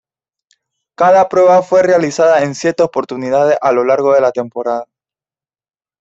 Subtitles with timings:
[0.97, 4.85] Cada prueba fue realizada en siete oportunidades a lo largo de la temporada.